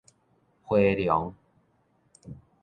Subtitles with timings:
[0.65, 1.35] 迴龍